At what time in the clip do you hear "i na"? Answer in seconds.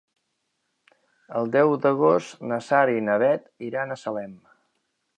3.03-3.21